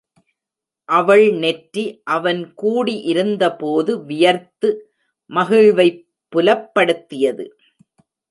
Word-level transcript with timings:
அவள் 0.89 1.25
நெற்றி 1.33 1.83
அவன் 2.05 2.53
கூடி 2.53 3.01
இருந்தபோது 3.03 4.05
வியர்த்து 4.05 4.69
மகிழ்வைப் 5.29 6.01
புலப்படுத்தியது. 6.33 7.45